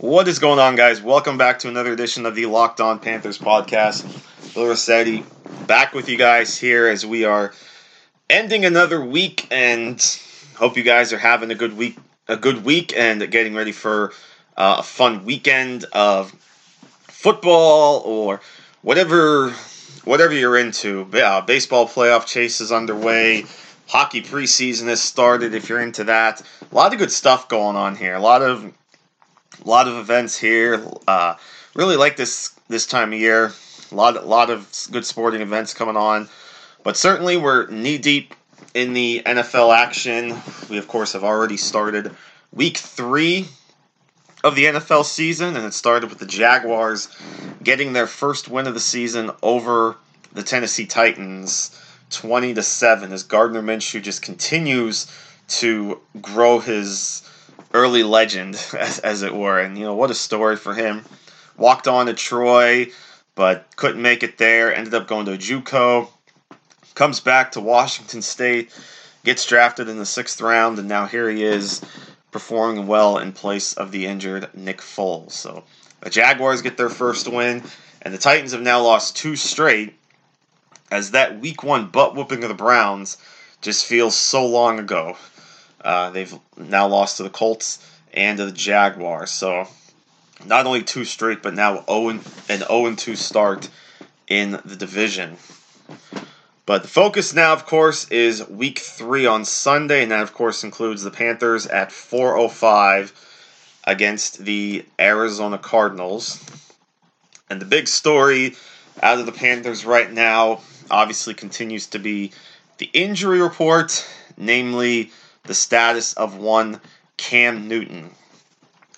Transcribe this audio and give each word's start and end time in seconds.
What 0.00 0.28
is 0.28 0.38
going 0.38 0.58
on, 0.58 0.76
guys? 0.76 1.02
Welcome 1.02 1.36
back 1.36 1.58
to 1.58 1.68
another 1.68 1.92
edition 1.92 2.24
of 2.24 2.34
the 2.34 2.46
Locked 2.46 2.80
On 2.80 2.98
Panthers 3.00 3.36
podcast. 3.36 4.02
Bill 4.54 4.66
Rossetti 4.66 5.26
back 5.66 5.92
with 5.92 6.08
you 6.08 6.16
guys 6.16 6.56
here 6.56 6.88
as 6.88 7.04
we 7.04 7.26
are 7.26 7.52
ending 8.30 8.64
another 8.64 9.04
week 9.04 9.46
and 9.50 10.02
hope 10.56 10.78
you 10.78 10.84
guys 10.84 11.12
are 11.12 11.18
having 11.18 11.50
a 11.50 11.54
good 11.54 11.76
week, 11.76 11.98
a 12.28 12.38
good 12.38 12.64
week, 12.64 12.94
and 12.96 13.30
getting 13.30 13.54
ready 13.54 13.72
for 13.72 14.14
uh, 14.56 14.76
a 14.78 14.82
fun 14.82 15.26
weekend 15.26 15.84
of 15.92 16.32
football 17.02 18.00
or 18.06 18.40
whatever, 18.80 19.50
whatever 20.04 20.32
you're 20.32 20.56
into. 20.56 21.10
Uh, 21.12 21.42
baseball 21.42 21.86
playoff 21.86 22.24
chase 22.24 22.62
is 22.62 22.72
underway. 22.72 23.44
Hockey 23.86 24.22
preseason 24.22 24.86
has 24.86 25.02
started. 25.02 25.52
If 25.52 25.68
you're 25.68 25.82
into 25.82 26.04
that, 26.04 26.40
a 26.72 26.74
lot 26.74 26.94
of 26.94 26.98
good 26.98 27.12
stuff 27.12 27.48
going 27.48 27.76
on 27.76 27.96
here. 27.96 28.14
A 28.14 28.20
lot 28.20 28.40
of 28.40 28.72
a 29.64 29.68
lot 29.68 29.88
of 29.88 29.96
events 29.96 30.36
here. 30.36 30.84
Uh, 31.06 31.34
really 31.74 31.96
like 31.96 32.16
this 32.16 32.50
this 32.68 32.86
time 32.86 33.12
of 33.12 33.18
year. 33.18 33.52
A 33.90 33.94
lot, 33.94 34.16
a 34.16 34.20
lot 34.20 34.50
of 34.50 34.68
good 34.90 35.04
sporting 35.04 35.40
events 35.40 35.74
coming 35.74 35.96
on. 35.96 36.28
But 36.82 36.96
certainly 36.96 37.36
we're 37.36 37.66
knee 37.68 37.98
deep 37.98 38.34
in 38.74 38.92
the 38.92 39.22
NFL 39.26 39.76
action. 39.76 40.36
We 40.68 40.78
of 40.78 40.88
course 40.88 41.12
have 41.12 41.24
already 41.24 41.56
started 41.56 42.14
week 42.52 42.76
three 42.76 43.48
of 44.42 44.54
the 44.54 44.64
NFL 44.64 45.04
season, 45.04 45.56
and 45.56 45.66
it 45.66 45.74
started 45.74 46.08
with 46.08 46.18
the 46.18 46.26
Jaguars 46.26 47.08
getting 47.62 47.92
their 47.92 48.06
first 48.06 48.48
win 48.48 48.66
of 48.66 48.74
the 48.74 48.80
season 48.80 49.30
over 49.42 49.96
the 50.32 50.42
Tennessee 50.42 50.86
Titans, 50.86 51.78
twenty 52.08 52.54
to 52.54 52.62
seven, 52.62 53.12
as 53.12 53.24
Gardner 53.24 53.62
Minshew 53.62 54.00
just 54.00 54.22
continues 54.22 55.06
to 55.48 56.00
grow 56.22 56.60
his 56.60 57.22
early 57.72 58.02
legend, 58.02 58.54
as, 58.78 58.98
as 59.00 59.22
it 59.22 59.34
were. 59.34 59.60
And, 59.60 59.78
you 59.78 59.84
know, 59.84 59.94
what 59.94 60.10
a 60.10 60.14
story 60.14 60.56
for 60.56 60.74
him. 60.74 61.04
Walked 61.56 61.88
on 61.88 62.06
to 62.06 62.14
Troy, 62.14 62.90
but 63.34 63.66
couldn't 63.76 64.02
make 64.02 64.22
it 64.22 64.38
there. 64.38 64.74
Ended 64.74 64.94
up 64.94 65.06
going 65.06 65.26
to 65.26 65.32
Juco. 65.36 66.08
Comes 66.94 67.20
back 67.20 67.52
to 67.52 67.60
Washington 67.60 68.22
State. 68.22 68.70
Gets 69.24 69.44
drafted 69.46 69.88
in 69.88 69.98
the 69.98 70.06
sixth 70.06 70.40
round, 70.40 70.78
and 70.78 70.88
now 70.88 71.06
here 71.06 71.28
he 71.28 71.44
is 71.44 71.82
performing 72.30 72.86
well 72.86 73.18
in 73.18 73.32
place 73.32 73.74
of 73.74 73.90
the 73.92 74.06
injured 74.06 74.48
Nick 74.54 74.78
Foles. 74.78 75.32
So 75.32 75.64
the 76.00 76.10
Jaguars 76.10 76.62
get 76.62 76.76
their 76.76 76.88
first 76.88 77.28
win, 77.28 77.62
and 78.02 78.14
the 78.14 78.18
Titans 78.18 78.52
have 78.52 78.62
now 78.62 78.80
lost 78.80 79.16
two 79.16 79.36
straight, 79.36 79.94
as 80.90 81.10
that 81.10 81.38
week 81.38 81.62
one 81.62 81.86
butt 81.88 82.14
whooping 82.14 82.42
of 82.42 82.48
the 82.48 82.54
Browns 82.54 83.18
just 83.60 83.84
feels 83.84 84.16
so 84.16 84.46
long 84.46 84.78
ago. 84.78 85.16
Uh, 85.82 86.10
they've 86.10 86.34
now 86.56 86.86
lost 86.86 87.16
to 87.16 87.22
the 87.22 87.30
Colts 87.30 87.84
and 88.12 88.38
to 88.38 88.46
the 88.46 88.52
Jaguars. 88.52 89.30
So 89.30 89.66
not 90.44 90.66
only 90.66 90.82
two 90.82 91.04
straight, 91.04 91.42
but 91.42 91.54
now 91.54 91.84
0 91.86 92.08
an 92.08 92.20
0 92.48 92.94
2 92.94 93.16
start 93.16 93.68
in 94.28 94.60
the 94.64 94.76
division. 94.76 95.36
But 96.66 96.82
the 96.82 96.88
focus 96.88 97.34
now, 97.34 97.52
of 97.52 97.66
course, 97.66 98.08
is 98.10 98.48
Week 98.48 98.78
Three 98.78 99.26
on 99.26 99.44
Sunday, 99.44 100.02
and 100.02 100.12
that, 100.12 100.22
of 100.22 100.32
course, 100.32 100.62
includes 100.62 101.02
the 101.02 101.10
Panthers 101.10 101.66
at 101.66 101.90
4:05 101.90 103.12
against 103.84 104.44
the 104.44 104.84
Arizona 105.00 105.58
Cardinals. 105.58 106.38
And 107.48 107.60
the 107.60 107.66
big 107.66 107.88
story 107.88 108.54
out 109.02 109.18
of 109.18 109.26
the 109.26 109.32
Panthers 109.32 109.84
right 109.84 110.12
now, 110.12 110.60
obviously, 110.90 111.34
continues 111.34 111.86
to 111.88 111.98
be 111.98 112.30
the 112.78 112.88
injury 112.92 113.40
report, 113.40 114.06
namely 114.36 115.10
the 115.44 115.54
status 115.54 116.12
of 116.14 116.36
one 116.36 116.80
Cam 117.16 117.68
Newton. 117.68 118.10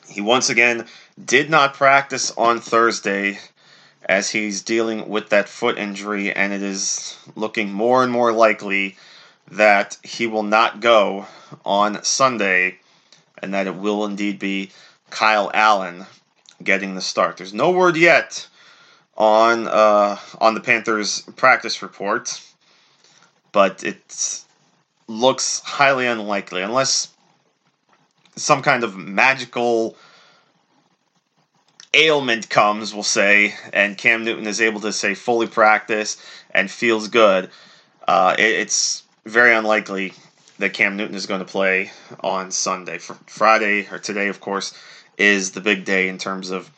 He 0.08 0.20
once 0.20 0.50
again 0.50 0.86
did 1.22 1.50
not 1.50 1.74
practice 1.74 2.30
on 2.36 2.60
Thursday 2.60 3.38
as 4.04 4.30
he's 4.30 4.62
dealing 4.62 5.08
with 5.08 5.30
that 5.30 5.48
foot 5.48 5.78
injury, 5.78 6.32
and 6.32 6.52
it 6.52 6.62
is 6.62 7.16
looking 7.36 7.72
more 7.72 8.02
and 8.02 8.12
more 8.12 8.32
likely 8.32 8.96
that 9.50 9.96
he 10.02 10.26
will 10.26 10.42
not 10.42 10.80
go 10.80 11.26
on 11.64 12.02
Sunday 12.02 12.78
and 13.38 13.54
that 13.54 13.66
it 13.66 13.74
will 13.74 14.04
indeed 14.04 14.38
be 14.38 14.70
Kyle 15.10 15.50
Allen 15.52 16.06
getting 16.62 16.94
the 16.94 17.00
start. 17.00 17.36
There's 17.36 17.54
no 17.54 17.70
word 17.70 17.96
yet 17.96 18.46
on 19.16 19.68
uh, 19.68 20.18
on 20.40 20.54
the 20.54 20.60
Panthers 20.60 21.22
practice 21.36 21.82
report, 21.82 22.40
but 23.52 23.84
it's 23.84 24.46
looks 25.06 25.60
highly 25.60 26.06
unlikely 26.06 26.62
unless 26.62 27.08
some 28.36 28.62
kind 28.62 28.84
of 28.84 28.96
magical 28.96 29.96
ailment 31.94 32.48
comes, 32.48 32.94
we'll 32.94 33.02
say, 33.02 33.54
and 33.72 33.98
Cam 33.98 34.24
Newton 34.24 34.46
is 34.46 34.60
able 34.60 34.80
to 34.80 34.92
say 34.92 35.14
fully 35.14 35.46
practice 35.46 36.16
and 36.50 36.70
feels 36.70 37.08
good. 37.08 37.50
Uh, 38.08 38.34
it, 38.38 38.44
it's 38.44 39.02
very 39.26 39.54
unlikely 39.54 40.14
that 40.58 40.72
Cam 40.72 40.96
Newton 40.96 41.14
is 41.14 41.26
going 41.26 41.40
to 41.40 41.46
play 41.46 41.90
on 42.20 42.50
Sunday. 42.50 42.98
Friday 42.98 43.86
or 43.90 43.98
today, 43.98 44.28
of 44.28 44.40
course, 44.40 44.74
is 45.18 45.52
the 45.52 45.60
big 45.60 45.84
day 45.84 46.08
in 46.08 46.18
terms 46.18 46.50
of 46.50 46.70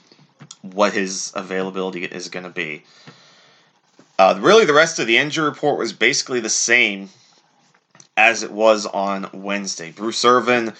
what 0.62 0.93
his 0.93 1.33
availability 1.35 2.05
is 2.05 2.29
going 2.29 2.45
to 2.45 2.51
be. 2.51 2.83
Uh, 4.19 4.39
really, 4.41 4.65
the 4.65 4.75
rest 4.75 4.99
of 4.99 5.06
the 5.06 5.17
injury 5.17 5.45
report 5.45 5.79
was 5.79 5.93
basically 5.93 6.41
the 6.41 6.49
same 6.49 7.09
as 8.17 8.43
it 8.43 8.53
was 8.53 8.87
on 8.87 9.29
Wednesday. 9.33 9.91
Bruce 9.91 10.25
Irvin 10.25 10.73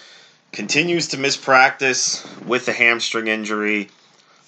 continues 0.53 1.09
to 1.09 1.19
miss 1.19 1.37
practice 1.37 2.27
with 2.47 2.69
a 2.69 2.73
hamstring 2.73 3.27
injury. 3.27 3.89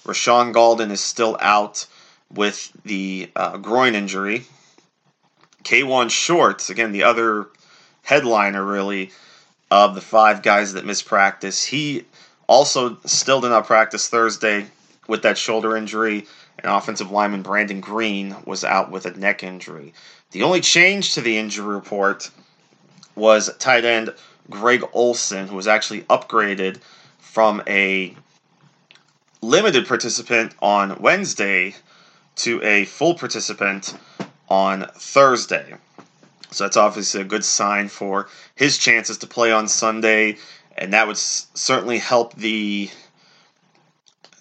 Rashaan 0.05 0.53
Gaulden 0.53 0.91
is 0.91 1.01
still 1.01 1.37
out 1.41 1.85
with 2.33 2.71
the 2.83 3.29
uh, 3.35 3.57
groin 3.57 3.93
injury. 3.95 4.45
Kawann 5.63 6.09
Shorts, 6.09 6.69
again, 6.69 6.93
the 6.93 7.03
other 7.03 7.47
headliner 8.03 8.63
really 8.63 9.11
of 9.69 9.95
the 9.95 10.01
five 10.01 10.41
guys 10.41 10.73
that 10.73 10.85
missed 10.85 11.05
practice, 11.05 11.65
he 11.65 12.05
also 12.47 12.97
still 13.05 13.41
did 13.41 13.49
not 13.49 13.67
practice 13.67 14.07
Thursday 14.07 14.67
with 15.07 15.23
that 15.23 15.37
shoulder 15.37 15.75
injury. 15.75 16.25
And 16.59 16.71
offensive 16.71 17.11
lineman 17.11 17.43
Brandon 17.43 17.81
Green 17.81 18.35
was 18.45 18.63
out 18.63 18.89
with 18.89 19.05
a 19.05 19.11
neck 19.11 19.43
injury. 19.43 19.93
The 20.31 20.43
only 20.43 20.61
change 20.61 21.13
to 21.13 21.21
the 21.21 21.37
injury 21.37 21.75
report 21.75 22.31
was 23.17 23.53
tight 23.57 23.83
end 23.83 24.13
Greg 24.49 24.83
Olsen, 24.93 25.47
who 25.47 25.55
was 25.55 25.67
actually 25.67 26.01
upgraded 26.03 26.79
from 27.19 27.61
a 27.67 28.15
limited 29.41 29.87
participant 29.87 30.53
on 30.61 31.01
Wednesday 31.01 31.75
to 32.35 32.61
a 32.63 32.85
full 32.85 33.15
participant 33.15 33.97
on 34.49 34.87
Thursday. 34.95 35.73
So 36.51 36.63
that's 36.63 36.77
obviously 36.77 37.21
a 37.21 37.25
good 37.25 37.43
sign 37.43 37.89
for 37.89 38.29
his 38.55 38.77
chances 38.77 39.17
to 39.19 39.27
play 39.27 39.51
on 39.51 39.67
Sunday, 39.67 40.37
and 40.77 40.93
that 40.93 41.07
would 41.07 41.17
certainly 41.17 41.97
help 41.97 42.35
the 42.35 42.89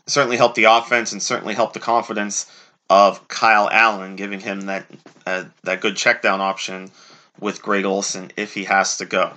certainly 0.07 0.37
help 0.37 0.55
the 0.55 0.65
offense 0.65 1.11
and 1.11 1.21
certainly 1.21 1.55
help 1.55 1.73
the 1.73 1.81
confidence 1.81 2.47
of 2.89 3.27
Kyle 3.27 3.69
Allen, 3.73 4.15
giving 4.15 4.39
him 4.39 4.67
that 4.67 4.87
uh, 5.27 5.45
that 5.65 5.81
good 5.81 5.97
check 5.97 6.23
down 6.23 6.41
option 6.41 6.93
with 7.41 7.63
Greg 7.63 7.85
Olsen 7.85 8.31
if 8.37 8.55
he 8.55 8.65
has 8.65 8.97
to 8.99 9.05
go. 9.05 9.33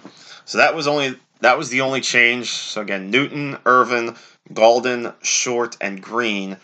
So 0.45 0.57
that 0.57 0.75
was 0.75 0.87
only 0.87 1.15
that 1.41 1.57
was 1.57 1.69
the 1.69 1.81
only 1.81 2.01
change. 2.01 2.49
So 2.49 2.81
again, 2.81 3.09
Newton, 3.09 3.57
Irvin, 3.65 4.15
Gaulden, 4.53 5.13
Short, 5.21 5.77
and 5.79 6.01
Green 6.01 6.57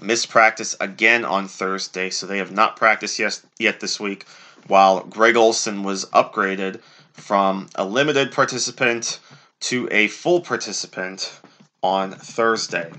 missed 0.00 0.28
practice 0.28 0.74
again 0.80 1.24
on 1.24 1.48
Thursday, 1.48 2.10
so 2.10 2.26
they 2.26 2.38
have 2.38 2.52
not 2.52 2.76
practiced 2.76 3.18
yet, 3.18 3.40
yet 3.58 3.80
this 3.80 4.00
week. 4.00 4.24
While 4.66 5.00
Greg 5.04 5.36
Olsen 5.36 5.82
was 5.82 6.06
upgraded 6.06 6.80
from 7.12 7.68
a 7.74 7.84
limited 7.84 8.32
participant 8.32 9.18
to 9.60 9.88
a 9.90 10.08
full 10.08 10.40
participant 10.40 11.40
on 11.82 12.12
Thursday. 12.12 12.92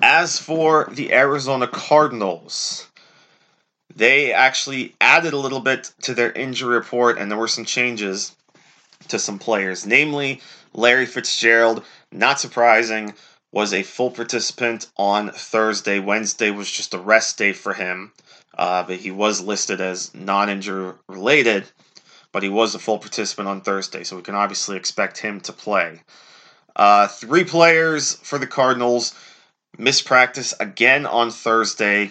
As 0.00 0.38
for 0.38 0.88
the 0.90 1.12
Arizona 1.12 1.66
Cardinals, 1.66 2.88
they 3.96 4.32
actually 4.32 4.94
added 5.00 5.32
a 5.32 5.38
little 5.38 5.60
bit 5.60 5.92
to 6.02 6.14
their 6.14 6.32
injury 6.32 6.74
report, 6.74 7.18
and 7.18 7.30
there 7.30 7.38
were 7.38 7.48
some 7.48 7.64
changes 7.64 8.34
to 9.08 9.18
some 9.18 9.38
players, 9.38 9.86
namely 9.86 10.40
Larry 10.72 11.06
Fitzgerald. 11.06 11.84
Not 12.10 12.40
surprising, 12.40 13.14
was 13.52 13.74
a 13.74 13.82
full 13.82 14.10
participant 14.10 14.88
on 14.96 15.30
Thursday. 15.30 15.98
Wednesday 15.98 16.50
was 16.50 16.70
just 16.70 16.94
a 16.94 16.98
rest 16.98 17.38
day 17.38 17.52
for 17.52 17.74
him, 17.74 18.12
uh, 18.56 18.82
but 18.82 18.96
he 18.96 19.10
was 19.10 19.40
listed 19.40 19.80
as 19.80 20.14
non 20.14 20.48
injury 20.48 20.94
related, 21.08 21.64
but 22.32 22.42
he 22.42 22.48
was 22.48 22.74
a 22.74 22.78
full 22.78 22.98
participant 22.98 23.48
on 23.48 23.60
Thursday, 23.60 24.04
so 24.04 24.16
we 24.16 24.22
can 24.22 24.34
obviously 24.34 24.76
expect 24.76 25.18
him 25.18 25.40
to 25.40 25.52
play. 25.52 26.00
Uh, 26.74 27.06
three 27.06 27.44
players 27.44 28.14
for 28.14 28.38
the 28.38 28.46
Cardinals 28.46 29.14
missed 29.76 30.06
practice 30.06 30.54
again 30.58 31.04
on 31.04 31.30
Thursday 31.30 32.10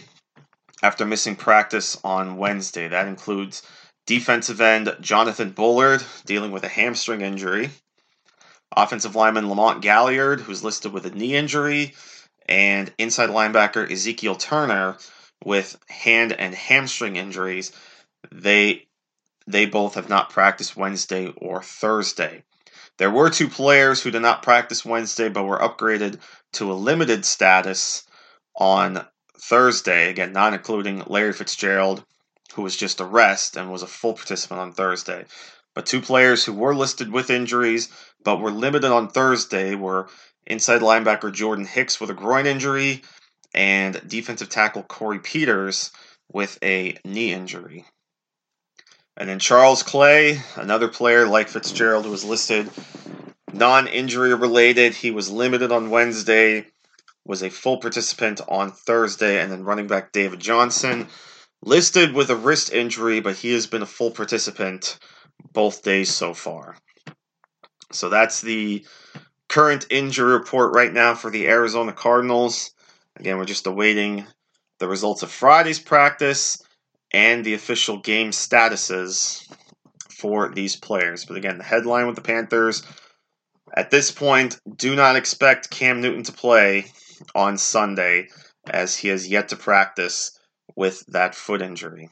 after 0.82 1.06
missing 1.06 1.36
practice 1.36 2.00
on 2.04 2.38
Wednesday. 2.38 2.88
That 2.88 3.08
includes 3.08 3.64
defensive 4.08 4.62
end 4.62 4.96
Jonathan 5.00 5.52
Bullard 5.52 6.04
dealing 6.26 6.52
with 6.52 6.64
a 6.64 6.70
hamstring 6.70 7.22
injury, 7.22 7.70
offensive 8.76 9.16
lineman 9.16 9.50
Lamont 9.50 9.82
Gaillard, 9.82 10.42
who's 10.42 10.64
listed 10.64 10.92
with 10.92 11.06
a 11.06 11.12
knee 11.12 11.36
injury, 11.36 11.94
and 12.48 12.92
inside 12.98 13.30
linebacker 13.30 13.90
Ezekiel 13.90 14.36
Turner 14.36 14.98
with 15.44 15.78
hand 15.90 16.34
and 16.34 16.54
hamstring 16.54 17.16
injuries. 17.16 17.72
They 18.32 18.88
they 19.48 19.66
both 19.66 19.96
have 19.96 20.10
not 20.10 20.30
practiced 20.30 20.78
Wednesday 20.78 21.34
or 21.38 21.64
Thursday. 21.64 22.44
There 22.98 23.10
were 23.10 23.30
two 23.30 23.48
players 23.48 24.02
who 24.02 24.12
did 24.12 24.22
not 24.22 24.44
practice 24.44 24.86
Wednesday 24.86 25.30
but 25.30 25.44
were 25.44 25.58
upgraded 25.58 26.20
to 26.54 26.72
a 26.72 26.74
limited 26.74 27.26
status 27.26 28.06
on 28.56 29.06
Thursday, 29.42 30.10
again, 30.10 30.34
not 30.34 30.54
including 30.54 31.04
Larry 31.08 31.34
Fitzgerald, 31.34 32.06
who 32.54 32.62
was 32.62 32.76
just 32.76 33.00
a 33.00 33.06
rest 33.06 33.58
and 33.58 33.72
was 33.72 33.82
a 33.82 33.88
full 33.88 34.14
participant 34.14 34.60
on 34.60 34.72
Thursday. 34.72 35.26
But 35.74 35.86
two 35.86 36.02
players 36.02 36.46
who 36.46 36.54
were 36.54 36.76
listed 36.76 37.12
with 37.12 37.30
injuries 37.30 37.90
but 38.24 38.40
were 38.40 38.52
limited 38.52 38.92
on 38.92 39.10
Thursday 39.10 39.74
were 39.76 40.10
inside 40.46 40.82
linebacker 40.82 41.34
Jordan 41.34 41.66
Hicks 41.66 42.00
with 42.00 42.10
a 42.10 42.14
groin 42.14 42.46
injury 42.46 43.02
and 43.54 44.02
defensive 44.08 44.50
tackle 44.50 44.84
Corey 44.84 45.20
Peters 45.20 45.92
with 46.32 46.58
a 46.64 46.98
knee 47.04 47.34
injury. 47.34 47.86
And 49.18 49.28
then 49.28 49.40
Charles 49.40 49.84
Clay, 49.84 50.42
another 50.56 50.88
player 50.88 51.28
like 51.28 51.50
Fitzgerald, 51.50 52.06
who 52.06 52.12
was 52.12 52.24
listed 52.24 52.70
non 53.52 53.88
injury 53.88 54.34
related. 54.34 54.94
He 54.94 55.12
was 55.12 55.30
limited 55.30 55.72
on 55.72 55.90
Wednesday, 55.90 56.68
was 57.26 57.44
a 57.44 57.50
full 57.50 57.78
participant 57.78 58.42
on 58.48 58.72
Thursday, 58.72 59.42
and 59.42 59.52
then 59.52 59.64
running 59.64 59.88
back 59.88 60.12
David 60.12 60.40
Johnson, 60.40 61.08
listed 61.64 62.14
with 62.14 62.30
a 62.30 62.36
wrist 62.36 62.74
injury, 62.74 63.20
but 63.20 63.36
he 63.36 63.52
has 63.54 63.68
been 63.68 63.82
a 63.82 63.88
full 63.88 64.12
participant 64.12 64.98
both 65.54 65.84
days 65.84 66.10
so 66.10 66.34
far. 66.34 66.76
So 67.92 68.10
that's 68.10 68.42
the 68.42 68.86
current 69.50 69.86
injury 69.90 70.34
report 70.34 70.74
right 70.74 70.92
now 70.92 71.14
for 71.14 71.30
the 71.30 71.48
Arizona 71.48 71.94
Cardinals. 71.94 72.72
Again, 73.18 73.38
we're 73.38 73.46
just 73.46 73.68
awaiting 73.68 74.26
the 74.80 74.88
results 74.88 75.24
of 75.24 75.32
Friday's 75.32 75.80
practice 75.80 76.62
and 77.14 77.44
the 77.44 77.54
official 77.54 77.98
game 77.98 78.32
statuses 78.32 79.46
for 80.10 80.50
these 80.50 80.76
players. 80.76 81.26
But 81.26 81.38
again, 81.38 81.58
the 81.58 81.64
headline 81.64 82.08
with 82.08 82.16
the 82.16 82.22
Panthers 82.22 82.84
at 83.76 83.92
this 83.92 84.12
point, 84.12 84.60
do 84.76 84.96
not 84.96 85.16
expect 85.16 85.70
Cam 85.70 86.02
Newton 86.02 86.24
to 86.24 86.34
play 86.34 86.92
on 87.36 87.58
Sunday 87.58 88.28
as 88.70 88.98
he 88.98 89.08
has 89.08 89.28
yet 89.28 89.50
to 89.50 89.56
practice 89.56 90.38
with 90.76 91.04
that 91.08 91.36
foot 91.36 91.62
injury. 91.62 92.10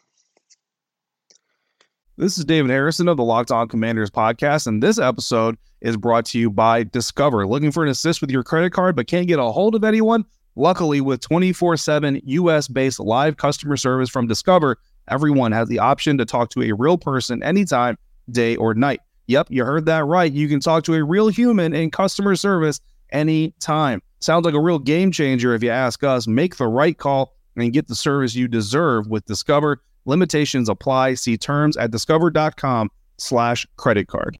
This 2.17 2.37
is 2.37 2.43
David 2.43 2.69
Harrison 2.69 3.07
of 3.07 3.15
the 3.15 3.23
Locked 3.23 3.49
On 3.49 3.67
Commanders 3.67 4.09
podcast, 4.09 4.67
and 4.67 4.83
this 4.83 4.99
episode 4.99 5.57
is 5.79 5.95
brought 5.95 6.25
to 6.25 6.39
you 6.39 6.49
by 6.49 6.83
Discover. 6.83 7.47
Looking 7.47 7.71
for 7.71 7.83
an 7.83 7.89
assist 7.89 8.19
with 8.19 8.29
your 8.29 8.43
credit 8.43 8.73
card 8.73 8.95
but 8.95 9.07
can't 9.07 9.27
get 9.27 9.39
a 9.39 9.43
hold 9.43 9.73
of 9.73 9.85
anyone? 9.85 10.25
Luckily, 10.55 10.99
with 10.99 11.21
24 11.21 11.77
7 11.77 12.19
US 12.23 12.67
based 12.67 12.99
live 12.99 13.37
customer 13.37 13.77
service 13.77 14.09
from 14.09 14.27
Discover, 14.27 14.77
everyone 15.07 15.53
has 15.53 15.69
the 15.69 15.79
option 15.79 16.17
to 16.17 16.25
talk 16.25 16.49
to 16.49 16.63
a 16.63 16.73
real 16.73 16.97
person 16.97 17.41
anytime, 17.41 17.97
day 18.29 18.57
or 18.57 18.73
night. 18.73 18.99
Yep, 19.27 19.47
you 19.51 19.63
heard 19.63 19.85
that 19.85 20.05
right. 20.05 20.31
You 20.31 20.49
can 20.49 20.59
talk 20.59 20.83
to 20.85 20.95
a 20.95 21.03
real 21.03 21.29
human 21.29 21.73
in 21.73 21.91
customer 21.91 22.35
service 22.35 22.81
anytime. 23.11 24.01
Sounds 24.19 24.45
like 24.45 24.53
a 24.53 24.59
real 24.59 24.79
game 24.79 25.11
changer 25.11 25.53
if 25.53 25.63
you 25.63 25.69
ask 25.69 26.03
us. 26.03 26.27
Make 26.27 26.57
the 26.57 26.67
right 26.67 26.97
call 26.97 27.35
and 27.55 27.71
get 27.73 27.87
the 27.87 27.95
service 27.95 28.35
you 28.35 28.47
deserve 28.47 29.07
with 29.07 29.25
Discover. 29.25 29.81
Limitations 30.05 30.69
apply. 30.69 31.13
See 31.15 31.37
terms 31.37 31.77
at 31.77 31.91
discover.com 31.91 32.89
slash 33.17 33.67
credit 33.77 34.07
card. 34.07 34.37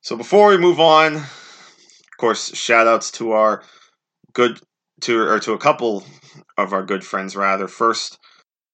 So 0.00 0.16
before 0.16 0.48
we 0.48 0.56
move 0.56 0.80
on, 0.80 1.16
of 1.16 2.16
course, 2.18 2.54
shout 2.56 2.86
outs 2.86 3.10
to 3.12 3.32
our 3.32 3.62
good 4.32 4.60
to 5.02 5.20
or 5.20 5.38
to 5.40 5.52
a 5.52 5.58
couple 5.58 6.04
of 6.58 6.72
our 6.72 6.82
good 6.82 7.04
friends 7.04 7.36
rather. 7.36 7.68
First, 7.68 8.18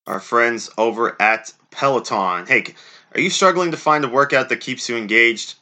our 0.06 0.20
friends 0.20 0.70
over 0.78 1.20
at 1.20 1.52
Peloton. 1.70 2.46
Hey, 2.46 2.75
are 3.14 3.20
you 3.20 3.31
struggling 3.31 3.70
to 3.70 3.76
find 3.76 4.05
a 4.05 4.08
workout 4.08 4.49
that 4.49 4.60
keeps 4.60 4.88
you 4.88 4.96
engaged? 4.96 5.55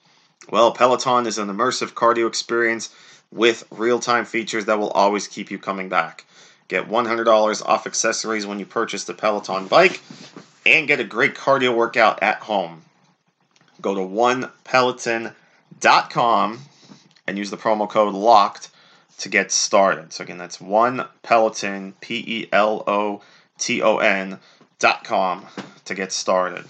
Well, 0.50 0.72
Peloton 0.72 1.26
is 1.26 1.38
an 1.38 1.48
immersive 1.48 1.94
cardio 1.94 2.28
experience 2.28 2.94
with 3.30 3.64
real 3.70 3.98
time 3.98 4.24
features 4.24 4.64
that 4.66 4.78
will 4.78 4.90
always 4.90 5.28
keep 5.28 5.50
you 5.50 5.58
coming 5.58 5.88
back. 5.88 6.24
Get 6.68 6.88
$100 6.88 7.64
off 7.64 7.86
accessories 7.86 8.46
when 8.46 8.58
you 8.58 8.66
purchase 8.66 9.04
the 9.04 9.14
Peloton 9.14 9.68
bike 9.68 10.00
and 10.64 10.88
get 10.88 11.00
a 11.00 11.04
great 11.04 11.34
cardio 11.34 11.74
workout 11.74 12.22
at 12.22 12.40
home. 12.40 12.82
Go 13.80 13.94
to 13.94 14.00
onepeloton.com 14.00 16.58
and 17.26 17.38
use 17.38 17.50
the 17.50 17.56
promo 17.56 17.88
code 17.88 18.14
LOCKED 18.14 18.68
to 19.18 19.28
get 19.28 19.52
started. 19.52 20.12
So, 20.12 20.24
again, 20.24 20.38
that's 20.38 20.60
one 20.60 21.06
Peloton, 21.22 21.94
P 22.00 22.24
E 22.26 22.48
L 22.52 22.82
O 22.86 23.22
T 23.58 23.82
O 23.82 23.98
N 23.98 24.38
dot 24.78 25.04
com 25.04 25.46
to 25.84 25.94
get 25.94 26.12
started. 26.12 26.64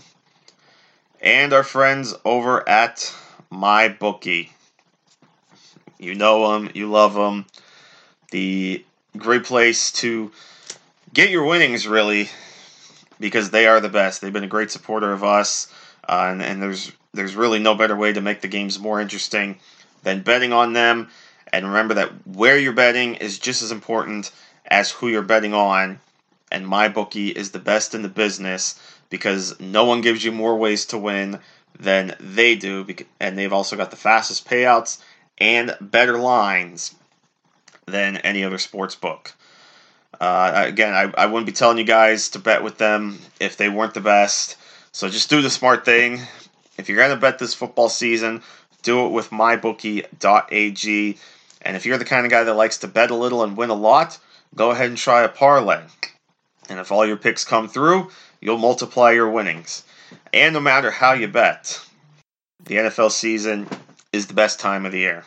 And 1.20 1.52
our 1.52 1.64
friends 1.64 2.14
over 2.24 2.68
at 2.68 3.14
MyBookie. 3.50 4.50
You 5.98 6.14
know 6.14 6.52
them, 6.52 6.70
you 6.74 6.90
love 6.90 7.14
them. 7.14 7.46
The 8.30 8.84
great 9.16 9.44
place 9.44 9.90
to 9.92 10.30
get 11.12 11.30
your 11.30 11.44
winnings, 11.44 11.86
really, 11.86 12.28
because 13.18 13.50
they 13.50 13.66
are 13.66 13.80
the 13.80 13.88
best. 13.88 14.20
They've 14.20 14.32
been 14.32 14.44
a 14.44 14.48
great 14.48 14.70
supporter 14.70 15.12
of 15.12 15.24
us, 15.24 15.72
uh, 16.08 16.28
and, 16.30 16.42
and 16.42 16.62
there's 16.62 16.92
there's 17.14 17.34
really 17.34 17.58
no 17.58 17.74
better 17.74 17.96
way 17.96 18.12
to 18.12 18.20
make 18.20 18.42
the 18.42 18.48
games 18.48 18.78
more 18.78 19.00
interesting 19.00 19.58
than 20.02 20.22
betting 20.22 20.52
on 20.52 20.74
them. 20.74 21.08
And 21.52 21.66
remember 21.66 21.94
that 21.94 22.26
where 22.26 22.58
you're 22.58 22.72
betting 22.72 23.14
is 23.14 23.38
just 23.38 23.62
as 23.62 23.72
important 23.72 24.30
as 24.66 24.90
who 24.90 25.08
you're 25.08 25.22
betting 25.22 25.54
on. 25.54 26.00
And 26.52 26.66
my 26.66 26.88
bookie 26.88 27.28
is 27.28 27.50
the 27.50 27.58
best 27.58 27.94
in 27.94 28.02
the 28.02 28.08
business 28.08 28.78
because 29.08 29.58
no 29.58 29.84
one 29.84 30.00
gives 30.00 30.24
you 30.24 30.32
more 30.32 30.56
ways 30.56 30.84
to 30.86 30.98
win 30.98 31.40
than 31.78 32.14
they 32.20 32.54
do. 32.54 32.86
And 33.18 33.38
they've 33.38 33.52
also 33.52 33.76
got 33.76 33.90
the 33.90 33.96
fastest 33.96 34.46
payouts 34.46 34.98
and 35.38 35.76
better 35.80 36.18
lines 36.18 36.94
than 37.86 38.16
any 38.18 38.44
other 38.44 38.58
sports 38.58 38.94
book. 38.94 39.32
Uh, 40.20 40.64
again, 40.66 40.94
I, 40.94 41.12
I 41.22 41.26
wouldn't 41.26 41.46
be 41.46 41.52
telling 41.52 41.78
you 41.78 41.84
guys 41.84 42.30
to 42.30 42.38
bet 42.38 42.62
with 42.62 42.78
them 42.78 43.18
if 43.38 43.56
they 43.56 43.68
weren't 43.68 43.94
the 43.94 44.00
best. 44.00 44.56
So 44.92 45.08
just 45.08 45.30
do 45.30 45.42
the 45.42 45.50
smart 45.50 45.84
thing. 45.84 46.20
If 46.78 46.88
you're 46.88 46.98
going 46.98 47.10
to 47.10 47.16
bet 47.16 47.38
this 47.38 47.54
football 47.54 47.88
season, 47.88 48.42
do 48.82 49.06
it 49.06 49.10
with 49.10 49.30
mybookie.ag. 49.30 51.18
And 51.62 51.76
if 51.76 51.84
you're 51.84 51.98
the 51.98 52.04
kind 52.04 52.24
of 52.24 52.30
guy 52.30 52.44
that 52.44 52.54
likes 52.54 52.78
to 52.78 52.88
bet 52.88 53.10
a 53.10 53.14
little 53.14 53.42
and 53.42 53.56
win 53.56 53.70
a 53.70 53.74
lot, 53.74 54.18
go 54.54 54.70
ahead 54.70 54.88
and 54.88 54.96
try 54.96 55.22
a 55.22 55.28
parlay. 55.28 55.82
And 56.68 56.78
if 56.78 56.90
all 56.90 57.06
your 57.06 57.16
picks 57.16 57.44
come 57.44 57.68
through, 57.68 58.10
you'll 58.40 58.58
multiply 58.58 59.12
your 59.12 59.30
winnings. 59.30 59.84
And 60.32 60.54
no 60.54 60.60
matter 60.60 60.90
how 60.90 61.12
you 61.12 61.28
bet, 61.28 61.80
the 62.64 62.76
NFL 62.76 63.10
season 63.10 63.68
is 64.16 64.26
the 64.26 64.34
best 64.34 64.58
time 64.58 64.86
of 64.86 64.92
the 64.92 64.98
year. 64.98 65.24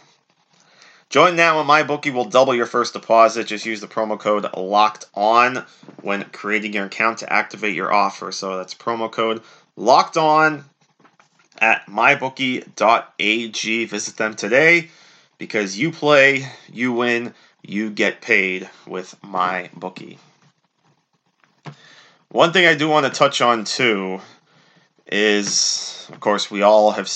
Join 1.09 1.35
now 1.35 1.59
and 1.59 1.67
MyBookie 1.67 2.13
will 2.13 2.25
double 2.25 2.53
your 2.53 2.67
first 2.67 2.93
deposit. 2.93 3.47
Just 3.47 3.65
use 3.65 3.81
the 3.81 3.87
promo 3.87 4.19
code 4.19 4.45
LOCKED 4.55 5.05
ON 5.15 5.65
when 6.01 6.23
creating 6.25 6.73
your 6.73 6.85
account 6.85 7.19
to 7.19 7.33
activate 7.33 7.75
your 7.75 7.91
offer. 7.91 8.31
So 8.31 8.57
that's 8.57 8.75
promo 8.75 9.11
code 9.11 9.41
LOCKED 9.75 10.17
ON 10.17 10.65
at 11.59 11.85
mybookie.ag. 11.87 13.85
Visit 13.85 14.17
them 14.17 14.35
today 14.35 14.89
because 15.39 15.77
you 15.77 15.91
play, 15.91 16.47
you 16.71 16.93
win, 16.93 17.33
you 17.63 17.89
get 17.89 18.21
paid 18.21 18.69
with 18.85 19.15
MyBookie. 19.23 20.17
One 22.29 22.53
thing 22.53 22.67
I 22.67 22.75
do 22.75 22.87
want 22.87 23.07
to 23.07 23.11
touch 23.11 23.41
on 23.41 23.63
too 23.63 24.21
is, 25.11 26.07
of 26.11 26.19
course, 26.19 26.51
we 26.51 26.61
all 26.61 26.91
have 26.91 27.09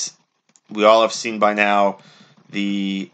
we 0.69 0.85
all 0.85 1.01
have 1.01 1.13
seen 1.13 1.39
by 1.39 1.53
now 1.53 1.99
the 2.49 3.11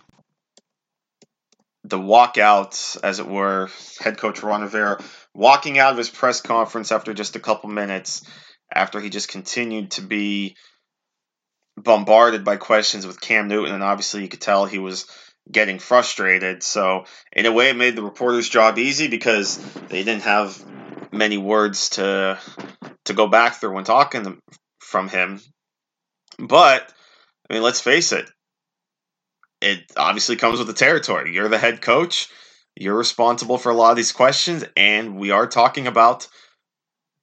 the 1.84 1.98
walkout, 1.98 3.00
as 3.04 3.20
it 3.20 3.28
were, 3.28 3.70
head 4.00 4.18
coach 4.18 4.44
Ron 4.44 4.62
Rivera 4.62 5.02
walking 5.34 5.80
out 5.80 5.94
of 5.94 5.98
his 5.98 6.10
press 6.10 6.42
conference 6.42 6.92
after 6.92 7.14
just 7.14 7.36
a 7.36 7.40
couple 7.40 7.70
minutes, 7.70 8.24
after 8.72 9.00
he 9.00 9.10
just 9.10 9.30
continued 9.30 9.92
to 9.92 10.02
be 10.02 10.56
bombarded 11.78 12.44
by 12.44 12.58
questions 12.58 13.08
with 13.08 13.22
Cam 13.22 13.48
Newton, 13.48 13.74
and 13.74 13.84
obviously 13.84 14.22
you 14.22 14.28
could 14.28 14.42
tell 14.42 14.66
he 14.66 14.80
was 14.80 15.08
getting 15.52 15.80
frustrated. 15.80 16.62
So, 16.62 17.06
in 17.32 17.46
a 17.46 17.52
way, 17.52 17.70
it 17.70 17.78
made 17.78 17.96
the 17.96 18.04
reporter's 18.04 18.50
job 18.50 18.78
easy 18.78 19.08
because 19.08 19.58
they 19.88 20.04
didn't 20.04 20.24
have 20.24 20.64
many 21.12 21.38
words 21.38 21.90
to 21.92 22.38
to 23.06 23.14
go 23.14 23.28
back 23.28 23.56
through 23.56 23.74
when 23.74 23.84
talking 23.84 24.40
from 24.80 25.08
him. 25.08 25.42
But 26.38 26.92
I 27.50 27.54
mean, 27.54 27.64
let's 27.64 27.82
face 27.82 28.12
it. 28.12 28.30
It 29.62 29.92
obviously 29.98 30.36
comes 30.36 30.60
with 30.60 30.68
the 30.68 30.74
territory. 30.74 31.34
You're 31.34 31.50
the 31.50 31.58
head 31.58 31.82
coach. 31.82 32.30
You're 32.76 32.98
responsible 32.98 33.58
for 33.58 33.72
a 33.72 33.76
lot 33.76 33.92
of 33.92 33.98
these 33.98 34.12
questions, 34.12 34.64
and 34.78 35.18
we 35.18 35.32
are 35.32 35.48
talking 35.48 35.88
about 35.88 36.28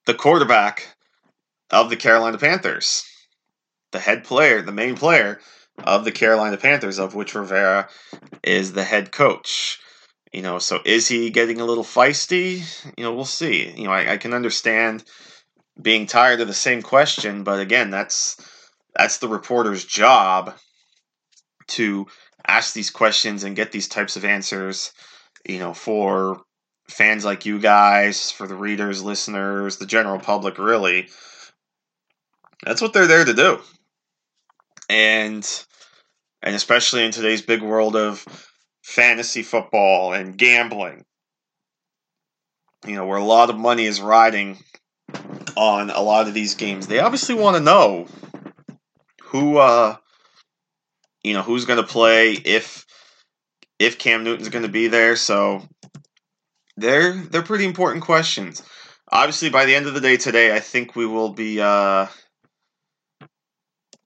the 0.05 0.15
quarterback 0.15 0.97
of 1.71 1.89
the 1.89 1.97
Carolina 1.97 2.37
Panthers, 2.37 3.05
the 3.93 3.99
head 3.99 4.25
player, 4.25 4.61
the 4.61 4.73
main 4.73 4.97
player 4.97 5.41
of 5.79 6.05
the 6.05 6.13
Carolina 6.13 6.57
Panthers, 6.57 6.99
of 6.99 7.15
which 7.15 7.35
Rivera 7.35 7.89
is 8.43 8.73
the 8.73 8.85
head 8.85 9.13
coach. 9.13 9.81
You 10.33 10.43
know, 10.43 10.59
so 10.59 10.81
is 10.85 11.09
he 11.09 11.31
getting 11.31 11.61
a 11.61 11.65
little 11.65 11.85
feisty? 11.85 12.63
You 12.99 13.05
know, 13.05 13.15
we'll 13.15 13.25
see. 13.25 13.71
You 13.71 13.85
know, 13.85 13.93
I, 13.93 14.13
I 14.13 14.17
can 14.19 14.35
understand 14.35 15.05
being 15.81 16.07
tired 16.07 16.41
of 16.41 16.49
the 16.49 16.55
same 16.55 16.83
question, 16.83 17.45
but 17.45 17.61
again, 17.61 17.91
that's 17.91 18.37
that's 18.97 19.19
the 19.19 19.29
reporter's 19.29 19.85
job 19.85 20.55
to 21.69 22.07
ask 22.47 22.73
these 22.73 22.91
questions 22.91 23.45
and 23.45 23.57
get 23.57 23.73
these 23.73 23.89
types 23.89 24.17
of 24.17 24.25
answers. 24.25 24.93
You 25.47 25.59
know, 25.59 25.75
for 25.75 26.43
fans 26.89 27.25
like 27.25 27.47
you 27.47 27.59
guys, 27.59 28.31
for 28.31 28.47
the 28.47 28.57
readers, 28.57 29.03
listeners, 29.03 29.77
the 29.77 29.87
general 29.87 30.19
public, 30.19 30.59
really. 30.59 31.09
That's 32.65 32.81
what 32.81 32.93
they're 32.93 33.07
there 33.07 33.25
to 33.25 33.35
do. 33.35 33.61
And 34.89 35.47
and 36.43 36.55
especially 36.55 37.05
in 37.05 37.13
today's 37.13 37.43
big 37.43 37.63
world 37.63 37.97
of 37.97 38.25
fantasy 38.83 39.43
football 39.43 40.13
and 40.13 40.39
gambling, 40.39 41.05
you 42.87 42.95
know, 42.95 43.07
where 43.07 43.19
a 43.19 43.25
lot 43.25 43.51
of 43.51 43.59
money 43.59 43.85
is 43.85 44.01
riding 44.01 44.59
on 45.57 45.91
a 45.91 46.01
lot 46.01 46.29
of 46.29 46.35
these 46.35 46.55
games. 46.55 46.87
They 46.87 47.01
obviously 47.01 47.35
want 47.35 47.57
to 47.57 47.63
know 47.63 48.07
who 49.27 49.59
uh 49.59 49.97
you 51.27 51.33
know, 51.33 51.43
who's 51.43 51.65
going 51.65 51.81
to 51.81 51.87
play 51.87 52.35
if 52.35 52.87
if 53.81 53.99
Cam 53.99 54.23
Newton's 54.23 54.49
going 54.49 54.65
to 54.65 54.71
be 54.71 54.87
there. 54.87 55.17
So 55.17 55.69
they're 56.77 57.15
they're 57.15 57.43
pretty 57.43 57.65
important 57.65 58.05
questions. 58.05 58.63
Obviously, 59.11 59.51
by 59.51 59.65
the 59.65 59.75
end 59.75 59.87
of 59.87 59.95
the 59.95 60.01
day 60.01 60.17
today, 60.17 60.55
I 60.55 60.61
think 60.61 60.95
we 60.95 61.05
will 61.05 61.31
be 61.31 61.61
uh, 61.61 62.07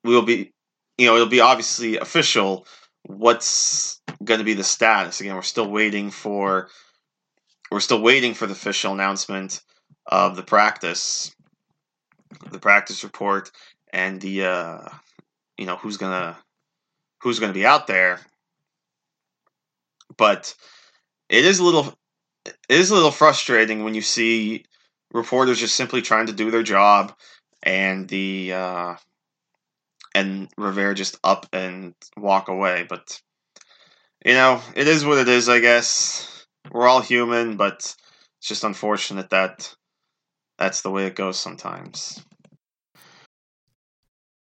we 0.02 0.14
will 0.14 0.22
be 0.22 0.54
you 0.96 1.06
know 1.06 1.14
it'll 1.14 1.28
be 1.28 1.42
obviously 1.42 1.98
official 1.98 2.66
what's 3.02 4.00
going 4.24 4.38
to 4.38 4.44
be 4.44 4.54
the 4.54 4.64
status. 4.64 5.20
Again, 5.20 5.34
we're 5.34 5.42
still 5.42 5.70
waiting 5.70 6.10
for 6.10 6.70
we're 7.70 7.80
still 7.80 8.00
waiting 8.00 8.32
for 8.32 8.46
the 8.46 8.54
official 8.54 8.94
announcement 8.94 9.60
of 10.06 10.36
the 10.36 10.42
practice, 10.42 11.36
the 12.50 12.58
practice 12.58 13.04
report, 13.04 13.50
and 13.92 14.22
the 14.22 14.46
uh, 14.46 14.88
you 15.60 15.66
know 15.66 15.76
who's 15.76 15.98
gonna 15.98 16.38
who's 17.20 17.38
gonna 17.38 17.52
be 17.52 17.66
out 17.66 17.86
there. 17.86 18.18
But 20.16 20.54
it 21.28 21.44
is 21.44 21.58
a 21.58 21.64
little 21.64 21.94
it 22.46 22.56
is 22.68 22.90
a 22.90 22.94
little 22.94 23.10
frustrating 23.10 23.84
when 23.84 23.94
you 23.94 24.00
see 24.00 24.64
reporters 25.12 25.60
just 25.60 25.76
simply 25.76 26.00
trying 26.00 26.26
to 26.26 26.32
do 26.32 26.50
their 26.50 26.62
job 26.62 27.14
and 27.62 28.08
the 28.08 28.54
uh, 28.54 28.94
and 30.14 30.48
Rivera 30.56 30.94
just 30.94 31.18
up 31.22 31.46
and 31.52 31.94
walk 32.16 32.48
away. 32.48 32.86
But 32.88 33.20
you 34.24 34.32
know, 34.32 34.62
it 34.74 34.88
is 34.88 35.04
what 35.04 35.18
it 35.18 35.28
is. 35.28 35.50
I 35.50 35.60
guess 35.60 36.46
we're 36.72 36.88
all 36.88 37.02
human, 37.02 37.58
but 37.58 37.94
it's 38.38 38.48
just 38.48 38.64
unfortunate 38.64 39.28
that 39.28 39.74
that's 40.56 40.80
the 40.80 40.90
way 40.90 41.04
it 41.04 41.16
goes 41.16 41.38
sometimes. 41.38 42.24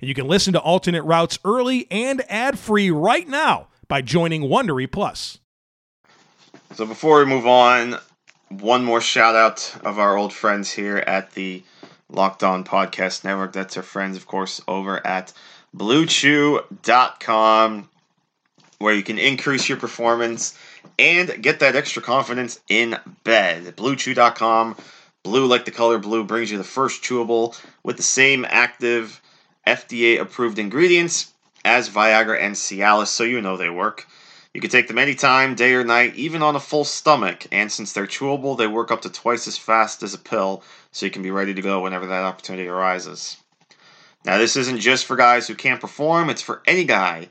and 0.00 0.08
you 0.08 0.14
can 0.14 0.26
listen 0.26 0.52
to 0.52 0.60
alternate 0.60 1.04
routes 1.04 1.38
early 1.44 1.86
and 1.90 2.22
ad-free 2.28 2.90
right 2.90 3.28
now 3.28 3.68
by 3.88 4.02
joining 4.02 4.42
Wondery 4.42 4.90
Plus. 4.90 5.38
So 6.74 6.86
before 6.86 7.20
we 7.20 7.26
move 7.26 7.46
on, 7.46 7.96
one 8.48 8.84
more 8.84 9.00
shout 9.00 9.34
out 9.34 9.74
of 9.84 9.98
our 9.98 10.16
old 10.16 10.32
friends 10.32 10.70
here 10.70 10.98
at 10.98 11.32
the 11.32 11.62
Locked 12.08 12.42
On 12.42 12.64
Podcast 12.64 13.24
Network. 13.24 13.52
That's 13.52 13.76
our 13.76 13.82
friends, 13.82 14.16
of 14.16 14.26
course, 14.26 14.60
over 14.68 15.04
at 15.06 15.32
BlueChew.com, 15.76 17.88
where 18.78 18.94
you 18.94 19.02
can 19.02 19.18
increase 19.18 19.68
your 19.68 19.78
performance 19.78 20.56
and 20.98 21.42
get 21.42 21.60
that 21.60 21.76
extra 21.76 22.02
confidence 22.02 22.60
in 22.68 22.96
bed. 23.24 23.76
BlueChew.com, 23.76 24.76
blue 25.22 25.46
like 25.46 25.64
the 25.64 25.70
color 25.70 25.98
blue, 25.98 26.24
brings 26.24 26.50
you 26.50 26.58
the 26.58 26.64
first 26.64 27.02
chewable 27.02 27.60
with 27.82 27.96
the 27.96 28.02
same 28.02 28.44
active 28.48 29.20
FDA 29.66 30.20
approved 30.20 30.58
ingredients 30.58 31.32
as 31.64 31.88
Viagra 31.88 32.40
and 32.40 32.54
Cialis, 32.54 33.08
so 33.08 33.24
you 33.24 33.40
know 33.40 33.56
they 33.56 33.70
work. 33.70 34.06
You 34.52 34.60
can 34.60 34.70
take 34.70 34.86
them 34.86 34.98
anytime, 34.98 35.56
day 35.56 35.74
or 35.74 35.84
night, 35.84 36.14
even 36.14 36.42
on 36.42 36.54
a 36.54 36.60
full 36.60 36.84
stomach, 36.84 37.46
and 37.50 37.72
since 37.72 37.92
they're 37.92 38.06
chewable, 38.06 38.56
they 38.56 38.68
work 38.68 38.92
up 38.92 39.02
to 39.02 39.10
twice 39.10 39.48
as 39.48 39.58
fast 39.58 40.02
as 40.02 40.14
a 40.14 40.18
pill, 40.18 40.62
so 40.92 41.06
you 41.06 41.10
can 41.10 41.22
be 41.22 41.32
ready 41.32 41.54
to 41.54 41.62
go 41.62 41.80
whenever 41.80 42.06
that 42.06 42.22
opportunity 42.22 42.68
arises. 42.68 43.38
Now, 44.24 44.38
this 44.38 44.56
isn't 44.56 44.78
just 44.78 45.06
for 45.06 45.16
guys 45.16 45.48
who 45.48 45.54
can't 45.54 45.80
perform, 45.80 46.30
it's 46.30 46.40
for 46.40 46.62
any 46.66 46.84
guy 46.84 47.28